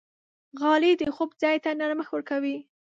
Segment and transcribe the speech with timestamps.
[0.59, 2.57] غالۍ د خوب ځای ته نرمښت ورکوي.